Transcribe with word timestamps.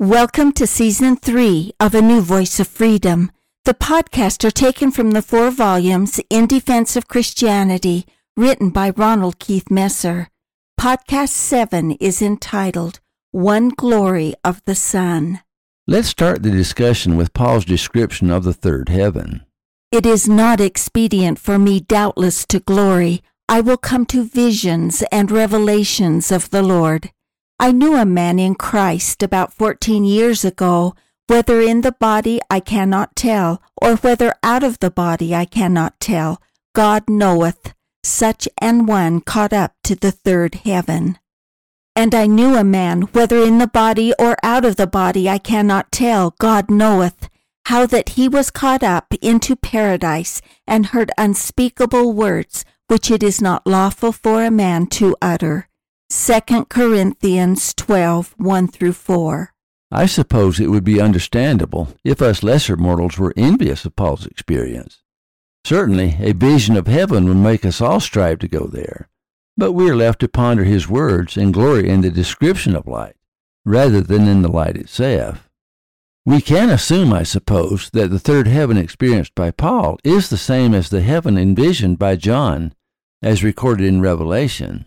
Welcome 0.00 0.52
to 0.52 0.66
season 0.66 1.16
three 1.16 1.74
of 1.78 1.94
A 1.94 2.00
New 2.00 2.22
Voice 2.22 2.58
of 2.58 2.66
Freedom. 2.66 3.30
The 3.66 3.74
podcasts 3.74 4.42
are 4.48 4.50
taken 4.50 4.90
from 4.90 5.10
the 5.10 5.20
four 5.20 5.50
volumes 5.50 6.18
In 6.30 6.46
Defense 6.46 6.96
of 6.96 7.06
Christianity, 7.06 8.06
written 8.34 8.70
by 8.70 8.94
Ronald 8.96 9.38
Keith 9.38 9.70
Messer. 9.70 10.28
Podcast 10.80 11.28
seven 11.28 11.90
is 12.00 12.22
entitled 12.22 13.00
One 13.32 13.68
Glory 13.68 14.32
of 14.42 14.62
the 14.64 14.74
Sun. 14.74 15.40
Let's 15.86 16.08
start 16.08 16.42
the 16.42 16.50
discussion 16.50 17.18
with 17.18 17.34
Paul's 17.34 17.66
description 17.66 18.30
of 18.30 18.44
the 18.44 18.54
third 18.54 18.88
heaven. 18.88 19.44
It 19.92 20.06
is 20.06 20.26
not 20.26 20.62
expedient 20.62 21.38
for 21.38 21.58
me, 21.58 21.78
doubtless, 21.78 22.46
to 22.46 22.60
glory. 22.60 23.22
I 23.50 23.60
will 23.60 23.76
come 23.76 24.06
to 24.06 24.24
visions 24.24 25.04
and 25.12 25.30
revelations 25.30 26.32
of 26.32 26.48
the 26.48 26.62
Lord. 26.62 27.10
I 27.62 27.72
knew 27.72 27.94
a 27.94 28.06
man 28.06 28.38
in 28.38 28.54
Christ 28.54 29.22
about 29.22 29.52
fourteen 29.52 30.02
years 30.02 30.46
ago, 30.46 30.94
whether 31.26 31.60
in 31.60 31.82
the 31.82 31.92
body 31.92 32.40
I 32.48 32.58
cannot 32.58 33.14
tell, 33.14 33.62
or 33.76 33.96
whether 33.96 34.32
out 34.42 34.64
of 34.64 34.78
the 34.78 34.90
body 34.90 35.34
I 35.34 35.44
cannot 35.44 36.00
tell. 36.00 36.40
God 36.74 37.04
knoweth, 37.06 37.74
such 38.02 38.48
an 38.62 38.86
one 38.86 39.20
caught 39.20 39.52
up 39.52 39.74
to 39.84 39.94
the 39.94 40.10
third 40.10 40.54
heaven. 40.64 41.18
And 41.94 42.14
I 42.14 42.26
knew 42.26 42.56
a 42.56 42.64
man, 42.64 43.02
whether 43.12 43.42
in 43.42 43.58
the 43.58 43.66
body 43.66 44.14
or 44.18 44.38
out 44.42 44.64
of 44.64 44.76
the 44.76 44.86
body 44.86 45.28
I 45.28 45.36
cannot 45.36 45.92
tell, 45.92 46.34
God 46.38 46.70
knoweth, 46.70 47.28
how 47.66 47.84
that 47.84 48.10
he 48.10 48.26
was 48.26 48.50
caught 48.50 48.82
up 48.82 49.12
into 49.20 49.54
paradise, 49.54 50.40
and 50.66 50.86
heard 50.86 51.12
unspeakable 51.18 52.14
words, 52.14 52.64
which 52.88 53.10
it 53.10 53.22
is 53.22 53.42
not 53.42 53.66
lawful 53.66 54.12
for 54.12 54.44
a 54.44 54.50
man 54.50 54.86
to 54.86 55.14
utter. 55.20 55.68
2 56.12 56.64
Corinthians 56.64 57.72
12 57.74 58.34
1 58.36 58.66
through 58.66 58.94
4. 58.94 59.54
I 59.92 60.06
suppose 60.06 60.58
it 60.58 60.66
would 60.66 60.82
be 60.82 61.00
understandable 61.00 61.94
if 62.02 62.20
us 62.20 62.42
lesser 62.42 62.76
mortals 62.76 63.16
were 63.16 63.32
envious 63.36 63.84
of 63.84 63.94
Paul's 63.94 64.26
experience. 64.26 65.02
Certainly, 65.64 66.16
a 66.18 66.32
vision 66.32 66.76
of 66.76 66.88
heaven 66.88 67.28
would 67.28 67.36
make 67.36 67.64
us 67.64 67.80
all 67.80 68.00
strive 68.00 68.40
to 68.40 68.48
go 68.48 68.66
there, 68.66 69.08
but 69.56 69.70
we 69.70 69.88
are 69.88 69.94
left 69.94 70.18
to 70.20 70.28
ponder 70.28 70.64
his 70.64 70.88
words 70.88 71.36
and 71.36 71.54
glory 71.54 71.88
in 71.88 72.00
the 72.00 72.10
description 72.10 72.74
of 72.74 72.88
light, 72.88 73.14
rather 73.64 74.00
than 74.00 74.26
in 74.26 74.42
the 74.42 74.50
light 74.50 74.76
itself. 74.76 75.48
We 76.26 76.40
can 76.40 76.70
assume, 76.70 77.12
I 77.12 77.22
suppose, 77.22 77.88
that 77.90 78.10
the 78.10 78.18
third 78.18 78.48
heaven 78.48 78.76
experienced 78.76 79.36
by 79.36 79.52
Paul 79.52 79.96
is 80.02 80.28
the 80.28 80.36
same 80.36 80.74
as 80.74 80.90
the 80.90 81.02
heaven 81.02 81.38
envisioned 81.38 82.00
by 82.00 82.16
John, 82.16 82.74
as 83.22 83.44
recorded 83.44 83.86
in 83.86 84.00
Revelation. 84.00 84.86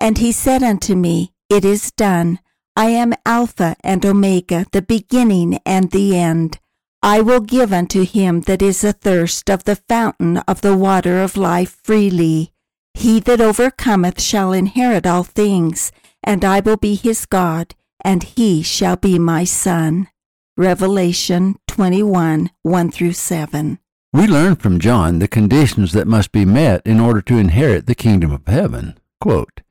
And 0.00 0.18
he 0.18 0.32
said 0.32 0.62
unto 0.62 0.96
me, 0.96 1.32
It 1.48 1.64
is 1.64 1.90
done. 1.92 2.40
I 2.74 2.86
am 2.86 3.12
Alpha 3.26 3.76
and 3.84 4.04
Omega, 4.06 4.64
the 4.72 4.82
beginning 4.82 5.58
and 5.66 5.90
the 5.90 6.16
end. 6.16 6.58
I 7.02 7.20
will 7.20 7.40
give 7.40 7.72
unto 7.72 8.04
him 8.04 8.42
that 8.42 8.62
is 8.62 8.82
athirst 8.84 9.50
of 9.50 9.64
the 9.64 9.76
fountain 9.76 10.38
of 10.48 10.60
the 10.60 10.76
water 10.76 11.20
of 11.22 11.36
life 11.36 11.78
freely. 11.82 12.52
He 12.94 13.20
that 13.20 13.40
overcometh 13.40 14.20
shall 14.20 14.52
inherit 14.52 15.06
all 15.06 15.24
things, 15.24 15.92
and 16.22 16.44
I 16.44 16.60
will 16.60 16.76
be 16.76 16.94
his 16.94 17.26
God, 17.26 17.74
and 18.04 18.22
he 18.22 18.62
shall 18.62 18.96
be 18.96 19.18
my 19.18 19.44
son. 19.44 20.08
Revelation 20.56 21.56
21 21.68 22.50
1 22.62 22.90
through 22.90 23.12
7. 23.12 23.78
We 24.12 24.26
learn 24.26 24.56
from 24.56 24.80
John 24.80 25.20
the 25.20 25.28
conditions 25.28 25.92
that 25.92 26.08
must 26.08 26.32
be 26.32 26.44
met 26.44 26.82
in 26.84 27.00
order 27.00 27.22
to 27.22 27.38
inherit 27.38 27.86
the 27.86 27.94
kingdom 27.94 28.32
of 28.32 28.46
heaven. 28.46 28.98
Quote, 29.20 29.62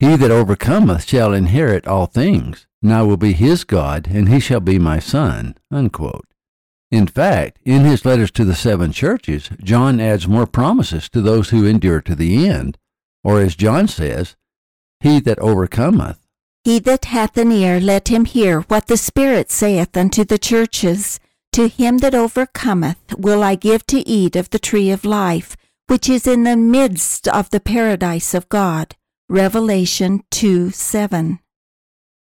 he 0.00 0.16
that 0.16 0.30
overcometh 0.30 1.08
shall 1.08 1.32
inherit 1.32 1.86
all 1.86 2.06
things, 2.06 2.66
and 2.82 2.92
I 2.92 3.02
will 3.02 3.16
be 3.16 3.32
his 3.32 3.64
God, 3.64 4.06
and 4.06 4.28
he 4.28 4.38
shall 4.38 4.60
be 4.60 4.78
my 4.78 4.98
son. 5.00 5.56
Unquote. 5.70 6.26
In 6.90 7.06
fact, 7.06 7.58
in 7.64 7.84
his 7.84 8.04
letters 8.04 8.30
to 8.32 8.44
the 8.44 8.54
seven 8.54 8.92
churches, 8.92 9.50
John 9.62 10.00
adds 10.00 10.28
more 10.28 10.46
promises 10.46 11.08
to 11.10 11.20
those 11.20 11.50
who 11.50 11.66
endure 11.66 12.00
to 12.02 12.14
the 12.14 12.48
end, 12.48 12.78
or 13.24 13.40
as 13.40 13.56
John 13.56 13.88
says, 13.88 14.36
He 15.00 15.20
that 15.20 15.38
overcometh. 15.40 16.18
He 16.64 16.78
that 16.80 17.06
hath 17.06 17.36
an 17.36 17.52
ear, 17.52 17.80
let 17.80 18.08
him 18.08 18.24
hear 18.24 18.60
what 18.62 18.86
the 18.86 18.96
Spirit 18.96 19.50
saith 19.50 19.96
unto 19.96 20.24
the 20.24 20.38
churches. 20.38 21.18
To 21.52 21.66
him 21.66 21.98
that 21.98 22.14
overcometh 22.14 23.14
will 23.16 23.42
I 23.42 23.54
give 23.54 23.84
to 23.86 24.06
eat 24.06 24.36
of 24.36 24.50
the 24.50 24.58
tree 24.58 24.90
of 24.90 25.04
life, 25.04 25.56
which 25.88 26.08
is 26.08 26.26
in 26.26 26.44
the 26.44 26.56
midst 26.56 27.26
of 27.26 27.50
the 27.50 27.60
paradise 27.60 28.32
of 28.34 28.48
God. 28.48 28.94
Revelation 29.30 30.22
2 30.30 30.70
7. 30.70 31.38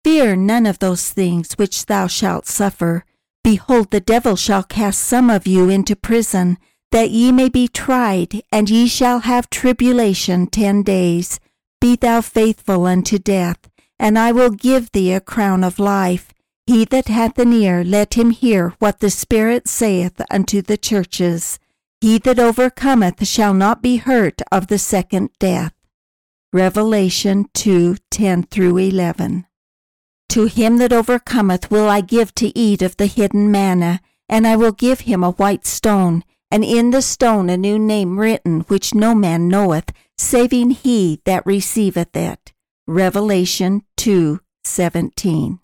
Fear 0.05 0.37
none 0.37 0.67
of 0.67 0.79
those 0.79 1.11
things 1.11 1.55
which 1.55 1.87
thou 1.87 2.07
shalt 2.07 2.47
suffer. 2.47 3.05
Behold, 3.43 3.91
the 3.91 3.99
devil 3.99 4.37
shall 4.37 4.63
cast 4.63 5.01
some 5.01 5.29
of 5.29 5.45
you 5.45 5.69
into 5.69 5.97
prison, 5.97 6.59
that 6.93 7.11
ye 7.11 7.33
may 7.33 7.49
be 7.49 7.67
tried, 7.67 8.43
and 8.53 8.71
ye 8.71 8.87
shall 8.87 9.21
have 9.21 9.51
tribulation 9.51 10.47
ten 10.47 10.85
days. 10.85 11.41
Be 11.81 11.97
thou 11.97 12.21
faithful 12.21 12.87
unto 12.87 13.19
death, 13.19 13.69
and 13.99 14.17
I 14.17 14.31
will 14.31 14.51
give 14.51 14.93
thee 14.93 15.13
a 15.13 15.21
crown 15.21 15.65
of 15.65 15.81
life. 15.81 16.33
He 16.69 16.85
that 16.85 17.09
hath 17.09 17.37
an 17.41 17.53
ear, 17.53 17.83
let 17.83 18.15
him 18.15 18.31
hear 18.31 18.75
what 18.79 19.01
the 19.01 19.11
Spirit 19.11 19.67
saith 19.67 20.21
unto 20.31 20.63
the 20.63 20.77
churches. 20.77 21.59
He 22.01 22.19
that 22.19 22.39
overcometh 22.39 23.27
shall 23.27 23.55
not 23.55 23.83
be 23.83 23.97
hurt 23.97 24.41
of 24.53 24.69
the 24.69 24.79
second 24.79 25.31
death. 25.41 25.73
Revelation 26.55 27.47
2 27.55 27.97
10 28.11 28.43
through 28.43 28.77
11. 28.77 29.47
To 30.29 30.45
him 30.45 30.77
that 30.77 30.93
overcometh 30.93 31.71
will 31.71 31.89
I 31.89 32.03
give 32.03 32.35
to 32.35 32.57
eat 32.57 32.83
of 32.83 32.99
the 32.99 33.07
hidden 33.07 33.51
manna, 33.51 34.03
and 34.29 34.47
I 34.47 34.57
will 34.57 34.73
give 34.73 35.01
him 35.01 35.25
a 35.25 35.31
white 35.31 35.65
stone, 35.65 36.25
and 36.51 36.63
in 36.63 36.91
the 36.91 37.01
stone 37.01 37.49
a 37.49 37.57
new 37.57 37.79
name 37.79 38.21
written, 38.21 38.61
which 38.69 38.95
no 38.95 39.15
man 39.15 39.49
knoweth, 39.49 39.95
saving 40.19 40.73
he 40.73 41.23
that 41.25 41.47
receiveth 41.47 42.15
it. 42.15 42.53
Revelation 42.87 43.85
2 43.97 44.39
17. 44.63 45.59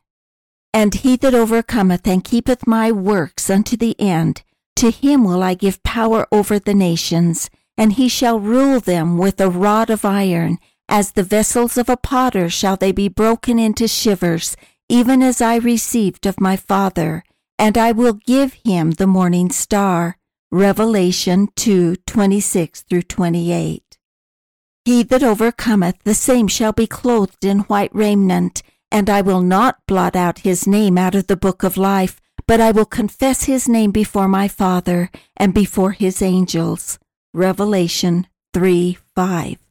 And 0.73 0.94
he 0.94 1.17
that 1.17 1.34
overcometh 1.34 2.06
and 2.06 2.25
keepeth 2.25 2.67
my 2.67 2.91
works 2.91 3.50
unto 3.50 3.76
the 3.76 3.94
end, 4.00 4.43
to 4.76 4.91
him 4.91 5.25
will 5.25 5.43
I 5.43 5.52
give 5.52 5.82
power 5.82 6.26
over 6.32 6.58
the 6.58 6.73
nations, 6.73 7.50
and 7.76 7.93
he 7.93 8.08
shall 8.08 8.41
rule 8.41 8.81
them 8.81 9.19
with 9.19 9.38
a 9.38 9.50
rod 9.50 9.91
of 9.91 10.06
iron 10.06 10.58
as 10.88 11.12
the 11.12 11.23
vessels 11.23 11.76
of 11.76 11.88
a 11.88 11.96
potter 11.96 12.49
shall 12.49 12.76
they 12.76 12.93
be 12.93 13.08
broken 13.08 13.58
into 13.58 13.87
shivers, 13.87 14.56
even 14.88 15.23
as 15.23 15.40
I 15.40 15.56
received 15.56 16.26
of 16.26 16.40
my 16.40 16.56
Father, 16.56 17.23
and 17.58 17.76
I 17.76 17.93
will 17.93 18.14
give 18.14 18.55
him 18.64 18.93
the 18.93 19.06
morning 19.06 19.50
star. 19.50 20.17
Revelation 20.50 21.49
2 21.56 21.96
26 22.06 22.82
through 22.82 23.02
28. 23.02 23.99
He 24.87 25.02
that 25.02 25.23
overcometh, 25.23 25.96
the 26.05 26.14
same 26.14 26.49
shall 26.49 26.73
be 26.73 26.87
clothed 26.87 27.44
in 27.44 27.61
white 27.61 27.94
raiment, 27.94 28.62
and 28.91 29.11
I 29.11 29.20
will 29.20 29.43
not 29.43 29.81
blot 29.87 30.17
out 30.17 30.38
his 30.38 30.67
name 30.67 30.96
out 30.96 31.14
of 31.14 31.26
the 31.26 31.37
book 31.37 31.62
of 31.62 31.76
life, 31.76 32.19
but 32.46 32.62
I 32.62 32.70
will 32.70 32.87
confess 32.87 33.44
his 33.44 33.69
name 33.69 33.91
before 33.91 34.29
my 34.29 34.49
Father 34.49 35.11
and 35.37 35.52
before 35.52 35.93
his 35.93 36.23
angels. 36.23 36.99
Revelation 37.34 38.26
3 38.55 38.96
5. 39.14 39.68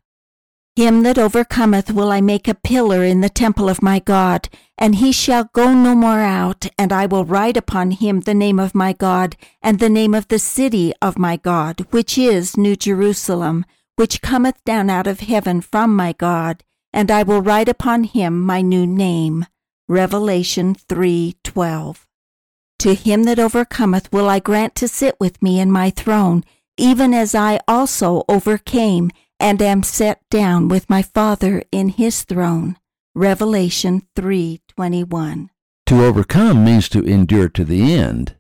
Him 0.78 1.02
that 1.02 1.18
overcometh 1.18 1.92
will 1.92 2.12
I 2.12 2.22
make 2.22 2.48
a 2.48 2.54
pillar 2.54 3.04
in 3.04 3.22
the 3.22 3.30
temple 3.30 3.68
of 3.68 3.82
my 3.82 3.98
God, 3.98 4.48
and 4.78 4.98
he 4.98 5.12
shall 5.12 5.50
go 5.52 5.74
no 5.74 5.96
more 5.96 6.20
out, 6.20 6.68
and 6.78 6.94
I 6.94 7.08
will 7.08 7.26
write 7.26 7.58
upon 7.58 7.90
him 7.90 8.20
the 8.20 8.36
name 8.36 8.60
of 8.60 8.76
my 8.76 8.94
God, 8.94 9.36
and 9.60 9.80
the 9.80 9.90
name 9.90 10.14
of 10.14 10.28
the 10.28 10.38
city 10.38 10.94
of 11.02 11.18
my 11.18 11.36
God, 11.36 11.88
which 11.90 12.16
is 12.16 12.58
New 12.58 12.76
Jerusalem, 12.76 13.66
which 13.96 14.22
cometh 14.22 14.64
down 14.66 14.92
out 14.92 15.08
of 15.08 15.22
heaven 15.22 15.62
from 15.62 15.96
my 15.96 16.14
God, 16.14 16.64
and 16.94 17.10
I 17.10 17.24
will 17.24 17.42
write 17.42 17.70
upon 17.70 18.04
him 18.04 18.40
my 18.40 18.62
new 18.62 18.86
name. 18.86 19.48
Revelation 19.90 20.76
3:12. 20.76 22.06
To 22.78 22.94
him 22.94 23.24
that 23.24 23.40
overcometh 23.40 24.14
will 24.14 24.30
I 24.30 24.38
grant 24.38 24.76
to 24.76 24.88
sit 24.88 25.16
with 25.20 25.42
me 25.42 25.60
in 25.60 25.72
my 25.72 25.90
throne, 25.90 26.44
even 26.78 27.16
as 27.16 27.34
I 27.34 27.62
also 27.68 28.24
overcame 28.30 29.10
and 29.40 29.62
am 29.62 29.84
set 29.84 30.22
down 30.30 30.68
with 30.68 30.90
my 30.90 31.02
Father 31.02 31.64
in 31.72 31.90
his 31.90 32.24
throne. 32.24 32.78
Revelation 33.16 34.04
3:21. 34.16 35.50
To 35.88 36.04
overcome 36.04 36.64
means 36.64 36.90
to 36.90 37.02
endure 37.04 37.50
to 37.50 37.64
the 37.66 37.94
end. 37.94 38.36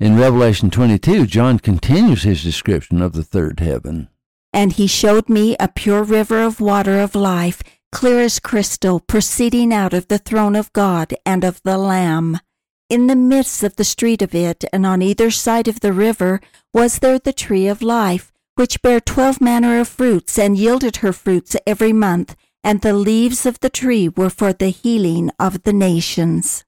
In 0.00 0.16
Revelation 0.18 0.70
22, 0.70 1.26
John 1.26 1.58
continues 1.58 2.22
his 2.22 2.42
description 2.42 3.00
of 3.00 3.12
the 3.12 3.22
third 3.22 3.60
heaven. 3.60 4.08
And 4.52 4.72
he 4.72 4.86
showed 4.86 5.28
me 5.28 5.56
a 5.58 5.68
pure 5.68 6.02
river 6.02 6.42
of 6.42 6.60
water 6.60 7.00
of 7.00 7.14
life, 7.14 7.62
clear 7.90 8.20
as 8.20 8.38
crystal, 8.38 9.00
proceeding 9.00 9.72
out 9.72 9.94
of 9.94 10.08
the 10.08 10.18
throne 10.18 10.56
of 10.56 10.72
God 10.72 11.14
and 11.24 11.44
of 11.44 11.60
the 11.64 11.78
Lamb. 11.78 12.38
In 12.90 13.06
the 13.06 13.16
midst 13.16 13.62
of 13.62 13.76
the 13.76 13.84
street 13.84 14.20
of 14.20 14.34
it, 14.34 14.64
and 14.72 14.84
on 14.84 15.00
either 15.00 15.30
side 15.30 15.68
of 15.68 15.80
the 15.80 15.92
river, 15.92 16.40
was 16.72 16.98
there 16.98 17.18
the 17.18 17.32
tree 17.32 17.66
of 17.66 17.82
life, 17.82 18.32
which 18.54 18.82
bare 18.82 19.00
twelve 19.00 19.40
manner 19.40 19.80
of 19.80 19.88
fruits, 19.88 20.38
and 20.38 20.56
yielded 20.56 20.96
her 20.96 21.12
fruits 21.12 21.56
every 21.66 21.92
month, 21.92 22.36
and 22.62 22.80
the 22.80 22.94
leaves 22.94 23.44
of 23.44 23.60
the 23.60 23.68
tree 23.68 24.08
were 24.08 24.30
for 24.30 24.52
the 24.52 24.68
healing 24.68 25.30
of 25.38 25.62
the 25.64 25.72
nations. 25.72 26.64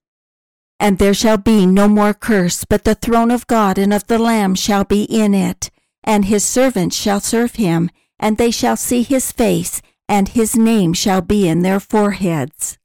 And 0.78 0.98
there 0.98 1.14
shall 1.14 1.38
be 1.38 1.64
no 1.64 1.88
more 1.88 2.12
curse, 2.12 2.64
but 2.64 2.84
the 2.84 2.94
throne 2.94 3.30
of 3.30 3.46
God 3.46 3.78
and 3.78 3.94
of 3.94 4.06
the 4.06 4.18
Lamb 4.18 4.54
shall 4.54 4.84
be 4.84 5.04
in 5.04 5.32
it, 5.32 5.70
and 6.04 6.26
his 6.26 6.44
servants 6.44 6.96
shall 6.96 7.20
serve 7.20 7.54
him, 7.54 7.90
and 8.18 8.36
they 8.36 8.50
shall 8.50 8.76
see 8.76 9.02
his 9.02 9.32
face, 9.32 9.80
and 10.08 10.28
his 10.28 10.54
name 10.54 10.92
shall 10.92 11.22
be 11.22 11.48
in 11.48 11.62
their 11.62 11.80
foreheads. 11.80 12.78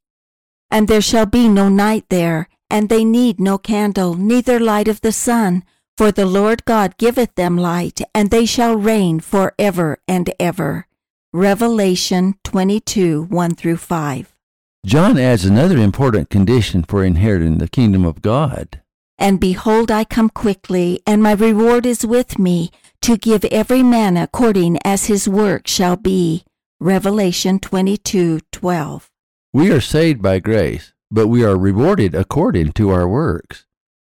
And 0.69 0.87
there 0.87 1.01
shall 1.01 1.25
be 1.25 1.49
no 1.49 1.67
night 1.67 2.05
there, 2.09 2.47
and 2.69 2.87
they 2.87 3.03
need 3.03 3.39
no 3.39 3.57
candle, 3.57 4.15
neither 4.15 4.59
light 4.59 4.87
of 4.87 5.01
the 5.01 5.11
sun, 5.11 5.65
for 6.01 6.11
the 6.11 6.25
Lord 6.25 6.65
God 6.65 6.97
giveth 6.97 7.35
them 7.35 7.55
light, 7.55 8.01
and 8.15 8.31
they 8.31 8.43
shall 8.43 8.75
reign 8.75 9.19
for 9.19 9.53
ever 9.59 9.99
and 10.07 10.33
ever. 10.39 10.87
Revelation 11.31 12.39
22 12.43 13.25
1 13.25 13.53
through 13.53 13.77
5. 13.77 14.35
John 14.83 15.19
adds 15.19 15.45
another 15.45 15.77
important 15.77 16.31
condition 16.31 16.81
for 16.81 17.05
inheriting 17.05 17.59
the 17.59 17.67
kingdom 17.67 18.03
of 18.03 18.23
God. 18.23 18.81
And 19.19 19.39
behold, 19.39 19.91
I 19.91 20.03
come 20.03 20.31
quickly, 20.31 21.03
and 21.05 21.21
my 21.21 21.33
reward 21.33 21.85
is 21.85 22.03
with 22.03 22.39
me, 22.39 22.71
to 23.03 23.15
give 23.15 23.45
every 23.45 23.83
man 23.83 24.17
according 24.17 24.79
as 24.83 25.05
his 25.05 25.29
work 25.29 25.67
shall 25.67 25.97
be. 25.97 26.45
Revelation 26.79 27.59
22 27.59 28.39
12. 28.51 29.07
We 29.53 29.71
are 29.71 29.79
saved 29.79 30.19
by 30.19 30.39
grace, 30.39 30.93
but 31.11 31.27
we 31.27 31.43
are 31.43 31.55
rewarded 31.55 32.15
according 32.15 32.71
to 32.71 32.89
our 32.89 33.07
works. 33.07 33.67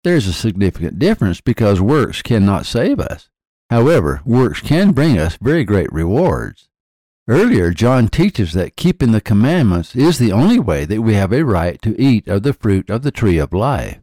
There's 0.05 0.27
a 0.27 0.33
significant 0.33 0.99
difference 0.99 1.41
because 1.41 1.81
works 1.81 2.21
cannot 2.21 2.67
save 2.67 2.99
us. 2.99 3.27
However, 3.71 4.21
works 4.23 4.61
can 4.61 4.91
bring 4.91 5.17
us 5.17 5.35
very 5.41 5.63
great 5.63 5.91
rewards. 5.91 6.69
Earlier, 7.27 7.71
John 7.71 8.09
teaches 8.09 8.53
that 8.53 8.75
keeping 8.75 9.13
the 9.13 9.19
commandments 9.19 9.95
is 9.95 10.19
the 10.19 10.31
only 10.31 10.59
way 10.59 10.85
that 10.85 11.01
we 11.01 11.15
have 11.15 11.33
a 11.33 11.43
right 11.43 11.81
to 11.81 11.99
eat 11.99 12.27
of 12.27 12.43
the 12.43 12.53
fruit 12.53 12.91
of 12.91 13.01
the 13.01 13.09
tree 13.09 13.39
of 13.39 13.51
life. 13.51 13.97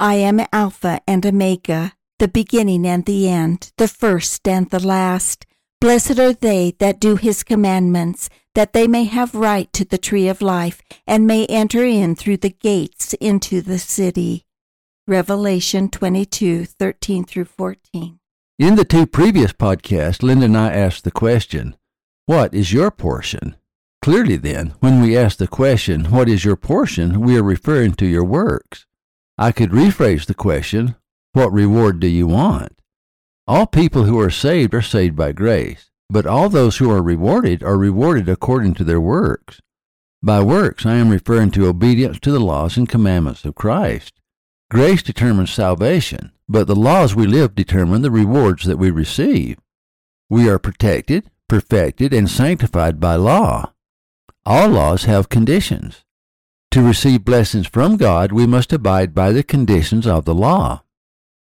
I 0.00 0.14
am 0.14 0.40
Alpha 0.52 1.00
and 1.06 1.24
Omega, 1.24 1.92
the 2.18 2.26
beginning 2.26 2.84
and 2.84 3.04
the 3.04 3.28
end, 3.28 3.70
the 3.78 3.86
first 3.86 4.48
and 4.48 4.68
the 4.70 4.84
last. 4.84 5.46
Blessed 5.80 6.18
are 6.18 6.32
they 6.32 6.74
that 6.80 6.98
do 6.98 7.14
his 7.14 7.44
commandments, 7.44 8.28
that 8.56 8.72
they 8.72 8.88
may 8.88 9.04
have 9.04 9.32
right 9.36 9.72
to 9.74 9.84
the 9.84 9.96
tree 9.96 10.26
of 10.26 10.42
life, 10.42 10.82
and 11.06 11.24
may 11.24 11.46
enter 11.46 11.84
in 11.84 12.16
through 12.16 12.38
the 12.38 12.50
gates 12.50 13.14
into 13.20 13.62
the 13.62 13.78
city. 13.78 14.45
Revelation 15.08 15.88
22 15.88 16.64
13 16.64 17.24
through 17.24 17.44
14. 17.44 18.18
In 18.58 18.74
the 18.74 18.84
two 18.84 19.06
previous 19.06 19.52
podcasts, 19.52 20.20
Linda 20.20 20.46
and 20.46 20.56
I 20.56 20.72
asked 20.72 21.04
the 21.04 21.12
question, 21.12 21.76
What 22.26 22.52
is 22.52 22.72
your 22.72 22.90
portion? 22.90 23.54
Clearly, 24.02 24.36
then, 24.36 24.74
when 24.80 25.00
we 25.00 25.16
ask 25.16 25.38
the 25.38 25.46
question, 25.46 26.06
What 26.06 26.28
is 26.28 26.44
your 26.44 26.56
portion? 26.56 27.20
we 27.20 27.38
are 27.38 27.44
referring 27.44 27.92
to 27.94 28.06
your 28.06 28.24
works. 28.24 28.84
I 29.38 29.52
could 29.52 29.70
rephrase 29.70 30.26
the 30.26 30.34
question, 30.34 30.96
What 31.34 31.52
reward 31.52 32.00
do 32.00 32.08
you 32.08 32.26
want? 32.26 32.82
All 33.46 33.66
people 33.68 34.06
who 34.06 34.18
are 34.18 34.28
saved 34.28 34.74
are 34.74 34.82
saved 34.82 35.14
by 35.14 35.30
grace, 35.30 35.88
but 36.10 36.26
all 36.26 36.48
those 36.48 36.78
who 36.78 36.90
are 36.90 37.00
rewarded 37.00 37.62
are 37.62 37.78
rewarded 37.78 38.28
according 38.28 38.74
to 38.74 38.82
their 38.82 39.00
works. 39.00 39.60
By 40.20 40.42
works, 40.42 40.84
I 40.84 40.94
am 40.94 41.10
referring 41.10 41.52
to 41.52 41.68
obedience 41.68 42.18
to 42.20 42.32
the 42.32 42.40
laws 42.40 42.76
and 42.76 42.88
commandments 42.88 43.44
of 43.44 43.54
Christ. 43.54 44.12
Grace 44.68 45.02
determines 45.02 45.52
salvation, 45.52 46.32
but 46.48 46.66
the 46.66 46.74
laws 46.74 47.14
we 47.14 47.26
live 47.26 47.54
determine 47.54 48.02
the 48.02 48.10
rewards 48.10 48.64
that 48.64 48.78
we 48.78 48.90
receive. 48.90 49.58
We 50.28 50.48
are 50.48 50.58
protected, 50.58 51.30
perfected, 51.48 52.12
and 52.12 52.28
sanctified 52.28 52.98
by 52.98 53.14
law. 53.14 53.72
All 54.44 54.68
laws 54.68 55.04
have 55.04 55.28
conditions. 55.28 56.04
To 56.72 56.82
receive 56.82 57.24
blessings 57.24 57.68
from 57.68 57.96
God, 57.96 58.32
we 58.32 58.44
must 58.46 58.72
abide 58.72 59.14
by 59.14 59.30
the 59.30 59.44
conditions 59.44 60.06
of 60.06 60.24
the 60.24 60.34
law. 60.34 60.82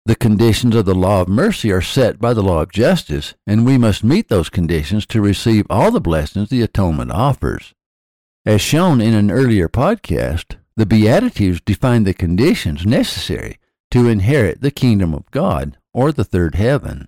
The 0.06 0.16
conditions 0.16 0.76
of 0.76 0.86
the 0.86 0.94
law 0.94 1.22
of 1.22 1.28
mercy 1.28 1.72
are 1.72 1.82
set 1.82 2.20
by 2.20 2.36
the 2.36 2.44
law 2.44 2.62
of 2.62 2.72
justice, 2.72 3.34
and 3.48 3.66
we 3.66 3.80
must 3.80 4.04
meet 4.04 4.30
those 4.30 4.50
conditions 4.50 5.08
to 5.08 5.20
receive 5.20 5.66
all 5.68 5.90
the 5.90 6.00
blessings 6.00 6.50
the 6.50 6.62
atonement 6.62 7.12
offers. 7.12 7.74
As 8.46 8.62
shown 8.62 9.02
in 9.02 9.16
an 9.16 9.32
earlier 9.32 9.68
podcast, 9.68 10.58
the 10.78 10.86
Beatitudes 10.86 11.62
define 11.62 12.04
the 12.04 12.14
conditions 12.14 12.86
necessary 12.86 13.58
to 13.92 14.08
inherit 14.08 14.62
the 14.62 14.72
kingdom 14.72 15.14
of 15.14 15.30
God 15.32 15.78
or 15.94 16.12
the 16.12 16.24
third 16.24 16.56
heaven. 16.56 17.08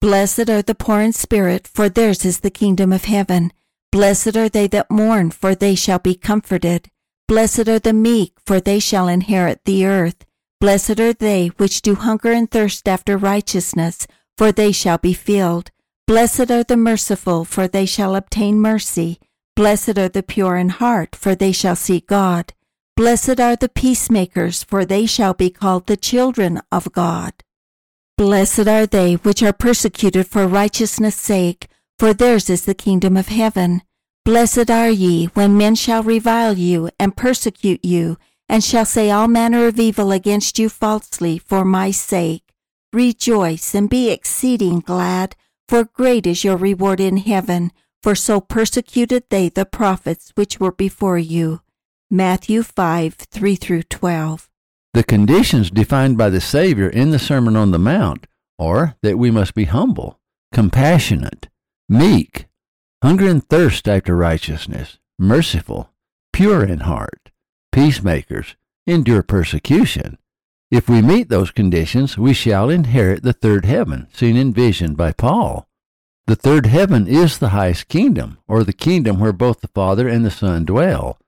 Blessed 0.00 0.50
are 0.50 0.62
the 0.62 0.74
poor 0.74 1.00
in 1.00 1.12
spirit, 1.12 1.66
for 1.66 1.88
theirs 1.88 2.24
is 2.24 2.40
the 2.40 2.50
kingdom 2.50 2.92
of 2.92 3.06
heaven. 3.06 3.52
Blessed 3.90 4.36
are 4.36 4.50
they 4.50 4.66
that 4.66 4.90
mourn, 4.90 5.30
for 5.30 5.54
they 5.54 5.74
shall 5.74 5.98
be 5.98 6.14
comforted. 6.14 6.90
Blessed 7.28 7.68
are 7.68 7.78
the 7.78 7.94
meek, 7.94 8.34
for 8.44 8.60
they 8.60 8.78
shall 8.78 9.08
inherit 9.08 9.64
the 9.64 9.86
earth. 9.86 10.26
Blessed 10.60 11.00
are 11.00 11.14
they 11.14 11.48
which 11.56 11.80
do 11.80 11.94
hunger 11.94 12.32
and 12.32 12.50
thirst 12.50 12.86
after 12.86 13.16
righteousness, 13.16 14.06
for 14.36 14.52
they 14.52 14.72
shall 14.72 14.98
be 14.98 15.14
filled. 15.14 15.70
Blessed 16.06 16.50
are 16.50 16.64
the 16.64 16.76
merciful, 16.76 17.46
for 17.46 17.66
they 17.66 17.86
shall 17.86 18.14
obtain 18.14 18.60
mercy. 18.60 19.18
Blessed 19.56 19.96
are 19.96 20.10
the 20.10 20.22
pure 20.22 20.56
in 20.56 20.68
heart, 20.68 21.16
for 21.16 21.34
they 21.34 21.52
shall 21.52 21.76
see 21.76 22.00
God. 22.00 22.52
Blessed 22.96 23.38
are 23.40 23.56
the 23.56 23.68
peacemakers, 23.68 24.64
for 24.64 24.86
they 24.86 25.04
shall 25.04 25.34
be 25.34 25.50
called 25.50 25.86
the 25.86 25.98
children 25.98 26.62
of 26.72 26.90
God. 26.92 27.34
Blessed 28.16 28.66
are 28.66 28.86
they 28.86 29.16
which 29.16 29.42
are 29.42 29.52
persecuted 29.52 30.26
for 30.26 30.46
righteousness' 30.46 31.14
sake, 31.14 31.68
for 31.98 32.14
theirs 32.14 32.48
is 32.48 32.64
the 32.64 32.72
kingdom 32.74 33.14
of 33.18 33.28
heaven. 33.28 33.82
Blessed 34.24 34.70
are 34.70 34.88
ye 34.88 35.26
when 35.34 35.58
men 35.58 35.74
shall 35.74 36.02
revile 36.02 36.56
you 36.56 36.88
and 36.98 37.14
persecute 37.14 37.84
you, 37.84 38.16
and 38.48 38.64
shall 38.64 38.86
say 38.86 39.10
all 39.10 39.28
manner 39.28 39.66
of 39.66 39.78
evil 39.78 40.10
against 40.10 40.58
you 40.58 40.70
falsely 40.70 41.36
for 41.36 41.66
my 41.66 41.90
sake. 41.90 42.54
Rejoice 42.94 43.74
and 43.74 43.90
be 43.90 44.10
exceeding 44.10 44.80
glad, 44.80 45.36
for 45.68 45.84
great 45.84 46.26
is 46.26 46.44
your 46.44 46.56
reward 46.56 47.00
in 47.00 47.18
heaven, 47.18 47.72
for 48.02 48.14
so 48.14 48.40
persecuted 48.40 49.24
they 49.28 49.50
the 49.50 49.66
prophets 49.66 50.32
which 50.34 50.58
were 50.58 50.72
before 50.72 51.18
you. 51.18 51.60
Matthew 52.10 52.62
5 52.62 53.14
3 53.14 53.56
through 53.56 53.82
12. 53.82 54.48
The 54.94 55.02
conditions 55.02 55.72
defined 55.72 56.16
by 56.16 56.30
the 56.30 56.40
Savior 56.40 56.88
in 56.88 57.10
the 57.10 57.18
Sermon 57.18 57.56
on 57.56 57.72
the 57.72 57.80
Mount 57.80 58.28
are 58.60 58.94
that 59.02 59.18
we 59.18 59.32
must 59.32 59.54
be 59.54 59.64
humble, 59.64 60.20
compassionate, 60.52 61.48
meek, 61.88 62.46
hunger 63.02 63.28
and 63.28 63.44
thirst 63.44 63.88
after 63.88 64.14
righteousness, 64.14 64.98
merciful, 65.18 65.90
pure 66.32 66.62
in 66.62 66.80
heart, 66.80 67.32
peacemakers, 67.72 68.54
endure 68.86 69.24
persecution. 69.24 70.16
If 70.70 70.88
we 70.88 71.02
meet 71.02 71.28
those 71.28 71.50
conditions, 71.50 72.16
we 72.16 72.34
shall 72.34 72.70
inherit 72.70 73.24
the 73.24 73.32
third 73.32 73.64
heaven, 73.64 74.06
seen 74.12 74.36
in 74.36 74.52
vision 74.52 74.94
by 74.94 75.10
Paul. 75.10 75.66
The 76.28 76.36
third 76.36 76.66
heaven 76.66 77.08
is 77.08 77.38
the 77.38 77.48
highest 77.48 77.88
kingdom, 77.88 78.38
or 78.46 78.62
the 78.62 78.72
kingdom 78.72 79.18
where 79.18 79.32
both 79.32 79.60
the 79.60 79.68
Father 79.68 80.06
and 80.06 80.24
the 80.24 80.30
Son 80.30 80.64
dwell. 80.64 81.18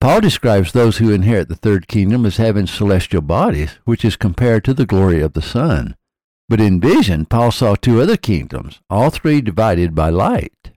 Paul 0.00 0.20
describes 0.20 0.72
those 0.72 0.98
who 0.98 1.12
inherit 1.12 1.48
the 1.48 1.56
third 1.56 1.88
kingdom 1.88 2.26
as 2.26 2.36
having 2.36 2.66
celestial 2.66 3.22
bodies, 3.22 3.78
which 3.84 4.04
is 4.04 4.16
compared 4.16 4.64
to 4.64 4.74
the 4.74 4.86
glory 4.86 5.20
of 5.20 5.32
the 5.32 5.42
sun. 5.42 5.96
But 6.48 6.60
in 6.60 6.80
vision, 6.80 7.24
Paul 7.24 7.52
saw 7.52 7.74
two 7.74 8.00
other 8.00 8.16
kingdoms, 8.16 8.80
all 8.90 9.10
three 9.10 9.40
divided 9.40 9.94
by 9.94 10.10
light. 10.10 10.72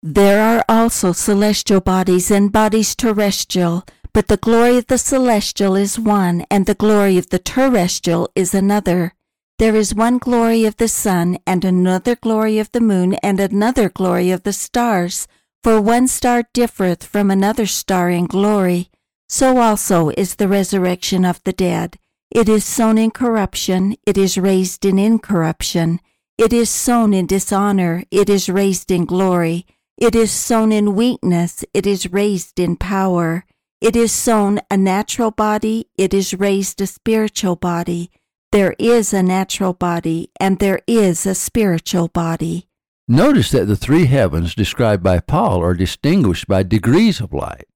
There 0.00 0.40
are 0.40 0.64
also 0.68 1.12
celestial 1.12 1.80
bodies 1.80 2.30
and 2.30 2.52
bodies 2.52 2.94
terrestrial, 2.94 3.84
but 4.12 4.28
the 4.28 4.36
glory 4.36 4.78
of 4.78 4.86
the 4.86 4.98
celestial 4.98 5.74
is 5.74 5.98
one, 5.98 6.46
and 6.50 6.66
the 6.66 6.74
glory 6.74 7.18
of 7.18 7.30
the 7.30 7.40
terrestrial 7.40 8.30
is 8.36 8.54
another. 8.54 9.14
There 9.58 9.74
is 9.74 9.92
one 9.92 10.18
glory 10.18 10.64
of 10.66 10.76
the 10.76 10.86
sun, 10.86 11.38
and 11.44 11.64
another 11.64 12.14
glory 12.14 12.60
of 12.60 12.70
the 12.70 12.80
moon, 12.80 13.14
and 13.14 13.40
another 13.40 13.88
glory 13.88 14.30
of 14.30 14.44
the 14.44 14.52
stars. 14.52 15.26
For 15.64 15.80
one 15.80 16.06
star 16.06 16.44
differeth 16.54 17.04
from 17.04 17.30
another 17.30 17.66
star 17.66 18.10
in 18.10 18.26
glory. 18.26 18.90
So 19.28 19.58
also 19.58 20.10
is 20.10 20.36
the 20.36 20.48
resurrection 20.48 21.24
of 21.24 21.42
the 21.44 21.52
dead. 21.52 21.98
It 22.30 22.48
is 22.48 22.64
sown 22.64 22.98
in 22.98 23.10
corruption, 23.10 23.96
it 24.06 24.16
is 24.16 24.38
raised 24.38 24.84
in 24.84 24.98
incorruption. 24.98 26.00
It 26.36 26.52
is 26.52 26.70
sown 26.70 27.12
in 27.12 27.26
dishonor, 27.26 28.04
it 28.10 28.30
is 28.30 28.48
raised 28.48 28.90
in 28.90 29.04
glory. 29.04 29.66
It 29.96 30.14
is 30.14 30.30
sown 30.30 30.70
in 30.70 30.94
weakness, 30.94 31.64
it 31.74 31.86
is 31.86 32.12
raised 32.12 32.60
in 32.60 32.76
power. 32.76 33.44
It 33.80 33.96
is 33.96 34.12
sown 34.12 34.60
a 34.70 34.76
natural 34.76 35.32
body, 35.32 35.88
it 35.96 36.14
is 36.14 36.34
raised 36.34 36.80
a 36.80 36.86
spiritual 36.86 37.56
body. 37.56 38.10
There 38.52 38.76
is 38.78 39.12
a 39.12 39.22
natural 39.22 39.72
body, 39.72 40.30
and 40.38 40.58
there 40.58 40.80
is 40.86 41.26
a 41.26 41.34
spiritual 41.34 42.08
body. 42.08 42.67
Notice 43.10 43.50
that 43.52 43.64
the 43.64 43.76
three 43.76 44.04
heavens 44.04 44.54
described 44.54 45.02
by 45.02 45.20
Paul 45.20 45.62
are 45.62 45.72
distinguished 45.72 46.46
by 46.46 46.62
degrees 46.62 47.20
of 47.20 47.32
light. 47.32 47.66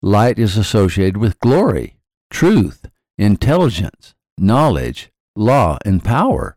Light 0.00 0.38
is 0.38 0.56
associated 0.56 1.18
with 1.18 1.38
glory, 1.40 1.98
truth, 2.30 2.86
intelligence, 3.18 4.14
knowledge, 4.38 5.10
law, 5.36 5.76
and 5.84 6.02
power. 6.02 6.56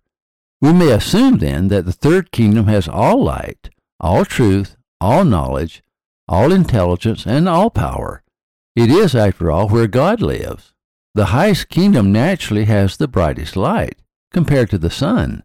We 0.61 0.71
may 0.71 0.91
assume 0.91 1.39
then 1.39 1.67
that 1.67 1.85
the 1.85 1.91
third 1.91 2.31
kingdom 2.31 2.67
has 2.67 2.87
all 2.87 3.21
light, 3.21 3.69
all 3.99 4.23
truth, 4.23 4.77
all 5.01 5.25
knowledge, 5.25 5.83
all 6.27 6.53
intelligence, 6.53 7.27
and 7.27 7.49
all 7.49 7.69
power. 7.69 8.23
It 8.77 8.89
is, 8.89 9.13
after 9.13 9.51
all, 9.51 9.67
where 9.67 9.87
God 9.87 10.21
lives. 10.21 10.73
The 11.13 11.25
highest 11.25 11.67
kingdom 11.69 12.11
naturally 12.11 12.65
has 12.65 12.97
the 12.97 13.07
brightest 13.07 13.55
light, 13.55 13.99
compared 14.31 14.69
to 14.69 14.77
the 14.77 14.89
sun. 14.89 15.43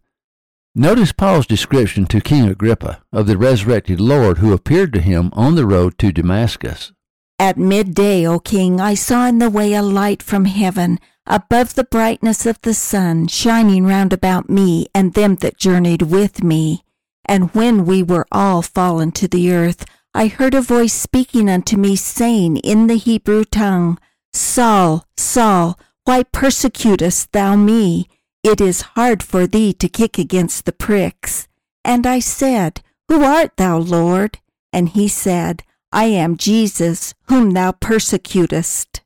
Notice 0.74 1.10
Paul's 1.10 1.48
description 1.48 2.06
to 2.06 2.20
King 2.20 2.48
Agrippa 2.48 3.02
of 3.12 3.26
the 3.26 3.36
resurrected 3.36 4.00
Lord 4.00 4.38
who 4.38 4.52
appeared 4.52 4.92
to 4.92 5.00
him 5.00 5.30
on 5.32 5.56
the 5.56 5.66
road 5.66 5.98
to 5.98 6.12
Damascus. 6.12 6.92
At 7.40 7.58
midday, 7.58 8.24
O 8.24 8.38
king, 8.38 8.80
I 8.80 8.94
saw 8.94 9.26
in 9.26 9.38
the 9.38 9.50
way 9.50 9.74
a 9.74 9.82
light 9.82 10.22
from 10.22 10.44
heaven, 10.44 11.00
above 11.26 11.74
the 11.74 11.82
brightness 11.82 12.46
of 12.46 12.60
the 12.62 12.74
sun, 12.74 13.26
shining 13.26 13.84
round 13.84 14.12
about 14.12 14.48
me 14.48 14.86
and 14.94 15.14
them 15.14 15.36
that 15.36 15.58
journeyed 15.58 16.02
with 16.02 16.44
me. 16.44 16.84
And 17.24 17.52
when 17.52 17.84
we 17.84 18.04
were 18.04 18.26
all 18.30 18.62
fallen 18.62 19.10
to 19.12 19.26
the 19.26 19.52
earth, 19.52 19.84
I 20.14 20.28
heard 20.28 20.54
a 20.54 20.60
voice 20.60 20.92
speaking 20.92 21.50
unto 21.50 21.76
me, 21.76 21.96
saying 21.96 22.58
in 22.58 22.86
the 22.86 22.96
Hebrew 22.96 23.44
tongue, 23.44 23.98
Saul, 24.32 25.04
Saul, 25.16 25.76
why 26.04 26.22
persecutest 26.22 27.32
thou 27.32 27.56
me? 27.56 28.06
It 28.42 28.60
is 28.60 28.82
hard 28.96 29.22
for 29.22 29.46
thee 29.46 29.72
to 29.74 29.88
kick 29.88 30.18
against 30.18 30.64
the 30.64 30.72
pricks. 30.72 31.48
And 31.84 32.06
I 32.06 32.20
said, 32.20 32.82
Who 33.08 33.24
art 33.24 33.56
thou, 33.56 33.78
Lord? 33.78 34.38
And 34.72 34.90
he 34.90 35.08
said, 35.08 35.62
I 35.92 36.04
am 36.04 36.36
Jesus, 36.36 37.14
whom 37.28 37.50
thou 37.50 37.72
persecutest. 37.72 39.02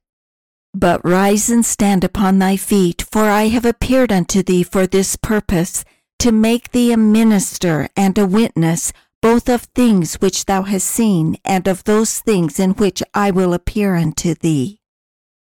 But 0.74 1.04
rise 1.04 1.50
and 1.50 1.64
stand 1.64 2.04
upon 2.04 2.38
thy 2.38 2.56
feet, 2.56 3.04
for 3.10 3.24
I 3.24 3.48
have 3.48 3.64
appeared 3.64 4.12
unto 4.12 4.42
thee 4.42 4.62
for 4.62 4.86
this 4.86 5.16
purpose, 5.16 5.84
to 6.18 6.32
make 6.32 6.72
thee 6.72 6.92
a 6.92 6.96
minister 6.96 7.88
and 7.96 8.16
a 8.18 8.26
witness 8.26 8.92
both 9.24 9.48
of 9.48 9.62
things 9.74 10.16
which 10.16 10.44
thou 10.44 10.64
hast 10.64 10.86
seen, 10.86 11.34
and 11.46 11.66
of 11.66 11.82
those 11.84 12.18
things 12.18 12.60
in 12.60 12.72
which 12.72 13.02
I 13.14 13.30
will 13.30 13.54
appear 13.54 13.96
unto 13.96 14.34
thee. 14.34 14.82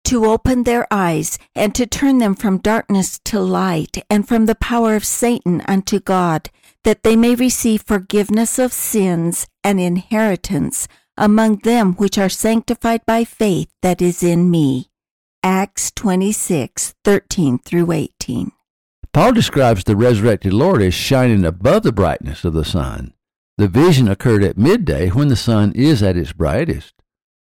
To 0.04 0.26
open 0.26 0.64
their 0.64 0.87
eyes, 0.90 1.38
and 1.54 1.75
to 1.75 1.87
turn 1.87 2.18
them 2.18 2.35
from 2.35 2.59
darkness 2.59 3.18
to 3.25 3.40
light, 3.40 4.04
and 4.11 4.26
from 4.26 4.47
the 4.47 4.54
power 4.54 4.94
of 4.94 5.04
Satan 5.04 5.62
unto 5.66 6.00
God, 6.00 6.50
that 6.85 7.02
they 7.02 7.16
may 7.16 7.35
receive 7.35 7.82
forgiveness 7.82 8.59
of 8.59 8.73
sins 8.73 9.47
and 9.64 9.80
inheritance 9.80 10.88
among 11.16 11.59
them 11.59 11.94
which 11.94 12.18
are 12.18 12.28
sanctified 12.28 13.04
by 13.06 13.25
faith 13.25 13.68
that 13.82 14.02
is 14.02 14.23
in 14.23 14.50
me. 14.50 14.88
Acts 15.42 15.90
26, 15.92 16.94
13 17.04 17.59
through 17.59 17.92
18. 17.92 18.52
Paul 19.12 19.32
describes 19.32 19.85
the 19.85 19.97
resurrected 19.97 20.52
Lord 20.52 20.80
as 20.82 20.94
shining 20.94 21.44
above 21.44 21.82
the 21.82 21.92
brightness 21.92 22.44
of 22.44 22.54
the 22.54 22.64
sun. 22.64 23.12
The 23.59 23.68
vision 23.68 24.09
occurred 24.09 24.42
at 24.42 24.56
midday 24.56 25.09
when 25.09 25.28
the 25.28 25.37
sun 25.37 25.73
is 25.73 26.02
at 26.02 26.16
its 26.16 26.32
brightest. 26.32 26.94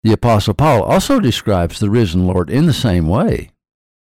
The 0.04 0.12
Apostle 0.12 0.54
Paul 0.54 0.82
also 0.82 1.21
describes 1.21 1.78
the 1.78 1.88
risen 1.88 2.26
Lord 2.26 2.50
in 2.50 2.66
the 2.66 2.73
same 2.73 3.06
way. 3.06 3.50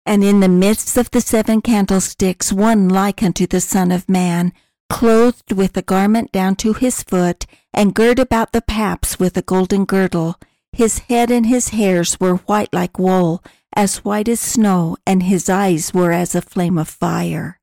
And 0.05 0.23
in 0.23 0.39
the 0.39 0.47
midst 0.47 0.97
of 0.97 1.11
the 1.11 1.19
seven 1.19 1.61
candlesticks, 1.61 2.53
one 2.53 2.87
like 2.87 3.21
unto 3.21 3.45
the 3.45 3.59
Son 3.59 3.91
of 3.91 4.07
Man, 4.07 4.53
clothed 4.89 5.51
with 5.51 5.75
a 5.75 5.81
garment 5.81 6.31
down 6.31 6.55
to 6.57 6.73
his 6.73 7.03
foot, 7.03 7.45
and 7.73 7.93
girt 7.93 8.17
about 8.17 8.53
the 8.53 8.61
paps 8.61 9.19
with 9.19 9.35
a 9.35 9.41
golden 9.41 9.83
girdle. 9.83 10.37
His 10.71 10.99
head 10.99 11.29
and 11.31 11.45
his 11.45 11.69
hairs 11.69 12.19
were 12.19 12.37
white 12.37 12.73
like 12.73 12.97
wool, 12.97 13.43
as 13.75 13.97
white 13.97 14.29
as 14.29 14.39
snow, 14.39 14.95
and 15.05 15.23
his 15.23 15.49
eyes 15.49 15.93
were 15.93 16.11
as 16.11 16.33
a 16.33 16.41
flame 16.41 16.77
of 16.77 16.87
fire 16.87 17.59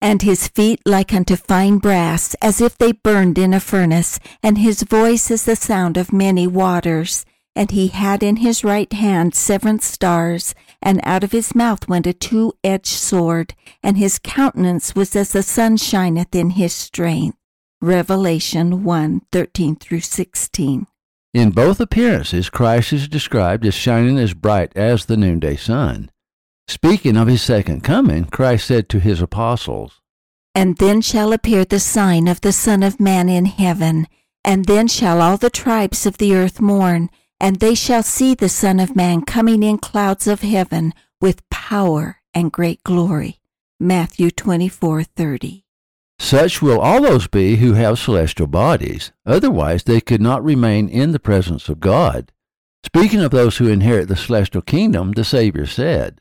and 0.00 0.22
his 0.22 0.48
feet 0.48 0.80
like 0.86 1.12
unto 1.12 1.36
fine 1.36 1.78
brass, 1.78 2.34
as 2.40 2.60
if 2.60 2.78
they 2.78 2.92
burned 2.92 3.36
in 3.36 3.52
a 3.52 3.60
furnace, 3.60 4.20
and 4.42 4.58
his 4.58 4.82
voice 4.82 5.30
as 5.30 5.44
the 5.44 5.56
sound 5.56 5.96
of 5.96 6.12
many 6.12 6.46
waters. 6.46 7.24
And 7.54 7.70
he 7.70 7.88
had 7.88 8.22
in 8.22 8.36
his 8.36 8.62
right 8.62 8.92
hand 8.92 9.34
seven 9.34 9.80
stars, 9.80 10.54
and 10.80 11.00
out 11.02 11.24
of 11.24 11.32
his 11.32 11.54
mouth 11.54 11.88
went 11.88 12.06
a 12.06 12.12
two 12.12 12.52
edged 12.62 12.86
sword, 12.86 13.54
and 13.82 13.98
his 13.98 14.18
countenance 14.18 14.94
was 14.94 15.16
as 15.16 15.32
the 15.32 15.42
sun 15.42 15.76
shineth 15.76 16.34
in 16.34 16.50
his 16.50 16.72
strength. 16.72 17.36
Revelation 17.80 18.84
1 18.84 19.22
13 19.32 19.76
through 19.76 20.00
16. 20.00 20.86
In 21.34 21.50
both 21.50 21.78
appearances, 21.78 22.50
Christ 22.50 22.92
is 22.92 23.06
described 23.06 23.64
as 23.66 23.74
shining 23.74 24.18
as 24.18 24.34
bright 24.34 24.76
as 24.76 25.04
the 25.04 25.16
noonday 25.16 25.56
sun. 25.56 26.10
Speaking 26.66 27.16
of 27.16 27.28
his 27.28 27.42
second 27.42 27.84
coming, 27.84 28.24
Christ 28.24 28.66
said 28.66 28.88
to 28.88 28.98
his 28.98 29.22
apostles, 29.22 30.00
And 30.54 30.76
then 30.78 31.00
shall 31.00 31.32
appear 31.32 31.64
the 31.64 31.80
sign 31.80 32.28
of 32.28 32.40
the 32.40 32.52
Son 32.52 32.82
of 32.82 32.98
Man 32.98 33.28
in 33.28 33.44
heaven, 33.44 34.06
and 34.44 34.64
then 34.64 34.88
shall 34.88 35.22
all 35.22 35.36
the 35.36 35.50
tribes 35.50 36.04
of 36.06 36.18
the 36.18 36.34
earth 36.34 36.60
mourn, 36.60 37.10
and 37.40 37.56
they 37.56 37.74
shall 37.74 38.02
see 38.02 38.34
the 38.34 38.48
Son 38.48 38.80
of 38.80 38.96
Man 38.96 39.22
coming 39.22 39.62
in 39.62 39.78
clouds 39.78 40.26
of 40.26 40.40
heaven 40.40 40.92
with 41.20 41.48
power 41.50 42.20
and 42.34 42.52
great 42.52 42.82
glory. 42.84 43.40
Matthew 43.80 44.30
24:30. 44.30 45.64
Such 46.18 46.60
will 46.60 46.80
all 46.80 47.00
those 47.00 47.28
be 47.28 47.56
who 47.56 47.74
have 47.74 47.98
celestial 47.98 48.48
bodies, 48.48 49.12
otherwise 49.24 49.84
they 49.84 50.00
could 50.00 50.20
not 50.20 50.42
remain 50.42 50.88
in 50.88 51.12
the 51.12 51.20
presence 51.20 51.68
of 51.68 51.78
God. 51.80 52.32
Speaking 52.84 53.20
of 53.20 53.30
those 53.30 53.58
who 53.58 53.68
inherit 53.68 54.08
the 54.08 54.16
celestial 54.16 54.62
kingdom, 54.62 55.12
the 55.12 55.24
Savior 55.24 55.66
said, 55.66 56.20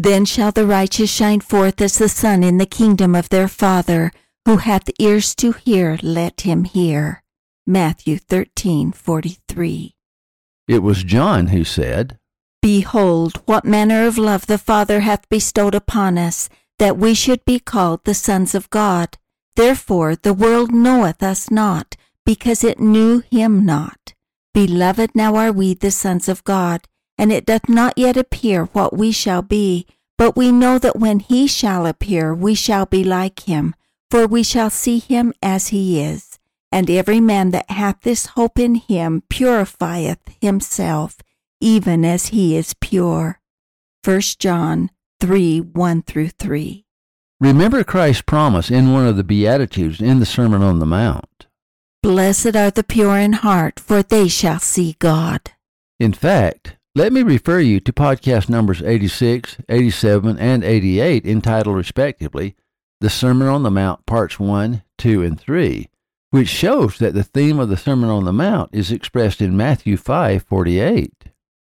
then 0.00 0.24
shall 0.24 0.52
the 0.52 0.64
righteous 0.64 1.10
shine 1.10 1.40
forth 1.40 1.80
as 1.80 1.98
the 1.98 2.08
sun 2.08 2.44
in 2.44 2.58
the 2.58 2.66
kingdom 2.66 3.16
of 3.16 3.30
their 3.30 3.48
Father. 3.48 4.12
Who 4.44 4.58
hath 4.58 4.88
ears 5.00 5.34
to 5.34 5.50
hear, 5.50 5.98
let 6.04 6.42
him 6.42 6.62
hear. 6.62 7.24
Matthew 7.66 8.16
13:43. 8.18 9.97
It 10.68 10.82
was 10.82 11.02
John 11.02 11.48
who 11.48 11.64
said, 11.64 12.18
Behold, 12.62 13.42
what 13.46 13.64
manner 13.64 14.06
of 14.06 14.18
love 14.18 14.46
the 14.46 14.58
Father 14.58 15.00
hath 15.00 15.28
bestowed 15.28 15.74
upon 15.74 16.18
us, 16.18 16.48
that 16.78 16.96
we 16.96 17.14
should 17.14 17.44
be 17.44 17.58
called 17.58 18.04
the 18.04 18.14
sons 18.14 18.54
of 18.54 18.70
God. 18.70 19.16
Therefore 19.56 20.14
the 20.14 20.34
world 20.34 20.72
knoweth 20.72 21.22
us 21.22 21.50
not, 21.50 21.96
because 22.24 22.62
it 22.62 22.78
knew 22.78 23.24
him 23.30 23.64
not. 23.64 24.14
Beloved, 24.54 25.10
now 25.14 25.34
are 25.36 25.52
we 25.52 25.74
the 25.74 25.90
sons 25.90 26.28
of 26.28 26.44
God 26.44 26.86
and 27.18 27.32
it 27.32 27.44
doth 27.44 27.68
not 27.68 27.98
yet 27.98 28.16
appear 28.16 28.66
what 28.66 28.96
we 28.96 29.10
shall 29.10 29.42
be, 29.42 29.86
but 30.16 30.36
we 30.36 30.52
know 30.52 30.78
that 30.78 30.96
when 30.96 31.18
he 31.18 31.48
shall 31.48 31.84
appear, 31.84 32.32
we 32.32 32.54
shall 32.54 32.86
be 32.86 33.02
like 33.02 33.40
him, 33.40 33.74
for 34.10 34.26
we 34.26 34.42
shall 34.44 34.70
see 34.70 35.00
him 35.00 35.34
as 35.42 35.68
he 35.68 36.00
is. 36.00 36.27
And 36.70 36.90
every 36.90 37.20
man 37.20 37.50
that 37.50 37.70
hath 37.70 38.02
this 38.02 38.26
hope 38.26 38.58
in 38.58 38.74
him 38.76 39.22
purifieth 39.28 40.20
himself, 40.40 41.16
even 41.60 42.04
as 42.04 42.28
he 42.28 42.56
is 42.56 42.74
pure. 42.80 43.40
1 44.04 44.20
John 44.38 44.90
3 45.20 45.60
1 45.60 46.02
through 46.02 46.28
3. 46.28 46.84
Remember 47.40 47.84
Christ's 47.84 48.22
promise 48.22 48.70
in 48.70 48.92
one 48.92 49.06
of 49.06 49.16
the 49.16 49.24
Beatitudes 49.24 50.00
in 50.00 50.18
the 50.18 50.26
Sermon 50.26 50.62
on 50.62 50.78
the 50.78 50.86
Mount. 50.86 51.46
Blessed 52.02 52.56
are 52.56 52.70
the 52.70 52.84
pure 52.84 53.18
in 53.18 53.32
heart, 53.32 53.80
for 53.80 54.02
they 54.02 54.28
shall 54.28 54.60
see 54.60 54.96
God. 54.98 55.52
In 55.98 56.12
fact, 56.12 56.76
let 56.94 57.12
me 57.12 57.22
refer 57.22 57.60
you 57.60 57.80
to 57.80 57.92
podcast 57.92 58.48
numbers 58.48 58.82
86, 58.82 59.58
87, 59.68 60.38
and 60.38 60.64
88 60.64 61.24
entitled 61.26 61.76
respectively 61.76 62.56
The 63.00 63.10
Sermon 63.10 63.46
on 63.46 63.62
the 63.62 63.70
Mount 63.70 64.06
Parts 64.06 64.40
1, 64.40 64.82
2, 64.98 65.22
and 65.22 65.40
3. 65.40 65.88
Which 66.30 66.48
shows 66.48 66.98
that 66.98 67.14
the 67.14 67.24
theme 67.24 67.58
of 67.58 67.68
the 67.68 67.76
Sermon 67.76 68.10
on 68.10 68.24
the 68.24 68.32
Mount 68.32 68.70
is 68.72 68.92
expressed 68.92 69.40
in 69.40 69.56
Matthew 69.56 69.96
5:48. 69.96 71.12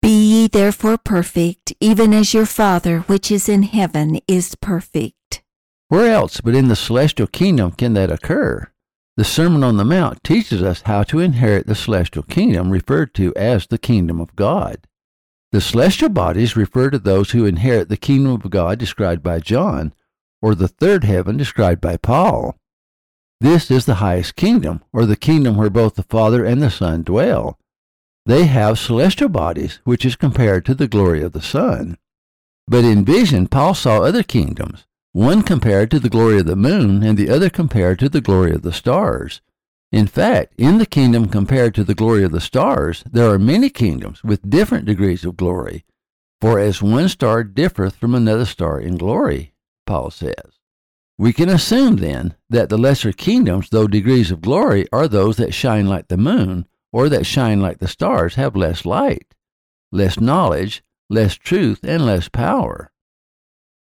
Be 0.01 0.09
ye 0.09 0.47
therefore 0.47 0.97
perfect, 0.97 1.73
even 1.79 2.13
as 2.13 2.33
your 2.33 2.45
Father 2.45 3.01
which 3.01 3.29
is 3.31 3.49
in 3.49 3.63
heaven 3.63 4.19
is 4.27 4.55
perfect. 4.55 5.43
Where 5.89 6.11
else 6.11 6.41
but 6.41 6.55
in 6.55 6.67
the 6.67 6.75
celestial 6.75 7.27
kingdom 7.27 7.71
can 7.71 7.93
that 7.93 8.11
occur? 8.11 8.67
The 9.17 9.25
Sermon 9.25 9.63
on 9.63 9.75
the 9.77 9.83
Mount 9.83 10.23
teaches 10.23 10.61
us 10.61 10.83
how 10.83 11.03
to 11.03 11.19
inherit 11.19 11.67
the 11.67 11.75
celestial 11.75 12.23
kingdom 12.23 12.69
referred 12.69 13.13
to 13.15 13.33
as 13.35 13.67
the 13.67 13.77
kingdom 13.77 14.21
of 14.21 14.35
God. 14.35 14.87
The 15.51 15.61
celestial 15.61 16.09
bodies 16.09 16.55
refer 16.55 16.89
to 16.91 16.99
those 16.99 17.31
who 17.31 17.45
inherit 17.45 17.89
the 17.89 17.97
kingdom 17.97 18.33
of 18.33 18.49
God 18.49 18.79
described 18.79 19.21
by 19.21 19.39
John, 19.39 19.93
or 20.41 20.55
the 20.55 20.67
third 20.67 21.03
heaven 21.03 21.37
described 21.37 21.81
by 21.81 21.97
Paul. 21.97 22.55
This 23.41 23.71
is 23.71 23.85
the 23.85 23.95
highest 23.95 24.35
kingdom, 24.35 24.83
or 24.91 25.05
the 25.05 25.15
kingdom 25.15 25.55
where 25.55 25.69
both 25.69 25.95
the 25.95 26.03
Father 26.03 26.43
and 26.43 26.61
the 26.61 26.69
Son 26.69 27.03
dwell. 27.03 27.57
They 28.25 28.45
have 28.45 28.77
celestial 28.77 29.29
bodies, 29.29 29.79
which 29.85 30.05
is 30.05 30.17
compared 30.17 30.65
to 30.65 30.75
the 30.75 30.89
glory 30.89 31.23
of 31.23 31.31
the 31.31 31.41
sun. 31.41 31.97
But 32.67 32.83
in 32.83 33.05
vision, 33.05 33.47
Paul 33.47 33.73
saw 33.73 34.01
other 34.01 34.23
kingdoms, 34.23 34.85
one 35.13 35.41
compared 35.41 35.89
to 35.91 35.99
the 35.99 36.09
glory 36.09 36.39
of 36.39 36.45
the 36.45 36.55
moon, 36.55 37.01
and 37.01 37.17
the 37.17 37.29
other 37.29 37.49
compared 37.49 37.97
to 37.99 38.09
the 38.09 38.21
glory 38.21 38.51
of 38.51 38.61
the 38.61 38.73
stars. 38.73 39.41
In 39.91 40.05
fact, 40.05 40.53
in 40.57 40.77
the 40.77 40.85
kingdom 40.85 41.29
compared 41.29 41.73
to 41.75 41.83
the 41.83 41.95
glory 41.95 42.23
of 42.23 42.31
the 42.31 42.41
stars, 42.41 43.03
there 43.09 43.29
are 43.31 43.39
many 43.39 43.69
kingdoms 43.69 44.23
with 44.23 44.49
different 44.49 44.85
degrees 44.85 45.25
of 45.25 45.37
glory. 45.37 45.85
For 46.41 46.59
as 46.59 46.81
one 46.81 47.09
star 47.09 47.43
differeth 47.43 47.95
from 47.95 48.13
another 48.13 48.45
star 48.45 48.79
in 48.79 48.97
glory, 48.97 49.53
Paul 49.87 50.11
says. 50.11 50.58
We 51.19 51.33
can 51.33 51.49
assume 51.49 51.97
then 51.97 52.35
that 52.49 52.69
the 52.69 52.77
lesser 52.77 53.11
kingdoms, 53.11 53.71
though 53.71 53.87
degrees 53.87 54.31
of 54.31 54.39
glory, 54.39 54.87
are 54.93 55.05
those 55.05 55.35
that 55.35 55.53
shine 55.53 55.85
like 55.85 56.07
the 56.07 56.15
moon, 56.15 56.65
or 56.93 57.09
that 57.09 57.25
shine 57.25 57.59
like 57.59 57.79
the 57.79 57.89
stars, 57.89 58.35
have 58.35 58.55
less 58.55 58.85
light, 58.85 59.35
less 59.91 60.17
knowledge, 60.21 60.81
less 61.09 61.35
truth, 61.35 61.81
and 61.83 62.05
less 62.05 62.29
power. 62.29 62.93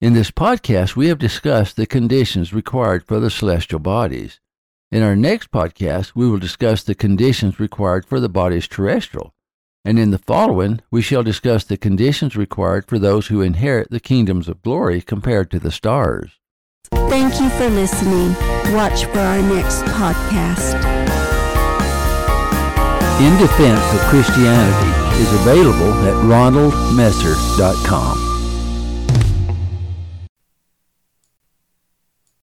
In 0.00 0.12
this 0.12 0.32
podcast, 0.32 0.96
we 0.96 1.06
have 1.06 1.20
discussed 1.20 1.76
the 1.76 1.86
conditions 1.86 2.52
required 2.52 3.06
for 3.06 3.20
the 3.20 3.30
celestial 3.30 3.78
bodies. 3.78 4.40
In 4.90 5.04
our 5.04 5.14
next 5.14 5.52
podcast, 5.52 6.16
we 6.16 6.28
will 6.28 6.40
discuss 6.40 6.82
the 6.82 6.96
conditions 6.96 7.60
required 7.60 8.04
for 8.04 8.18
the 8.18 8.28
bodies 8.28 8.66
terrestrial. 8.66 9.32
And 9.84 10.00
in 10.00 10.10
the 10.10 10.18
following, 10.18 10.80
we 10.90 11.00
shall 11.00 11.22
discuss 11.22 11.62
the 11.62 11.76
conditions 11.76 12.36
required 12.36 12.88
for 12.88 12.98
those 12.98 13.28
who 13.28 13.40
inherit 13.40 13.88
the 13.92 14.00
kingdoms 14.00 14.48
of 14.48 14.62
glory 14.62 15.00
compared 15.00 15.48
to 15.52 15.60
the 15.60 15.70
stars. 15.70 16.39
Thank 17.10 17.40
you 17.40 17.50
for 17.50 17.68
listening. 17.68 18.34
Watch 18.72 19.04
for 19.06 19.18
our 19.18 19.42
next 19.42 19.82
podcast. 19.82 20.76
In 23.20 23.36
Defense 23.36 23.82
of 23.92 24.00
Christianity 24.08 25.20
is 25.20 25.32
available 25.40 25.92
at 26.06 26.14
ronaldmesser.com. 26.24 28.29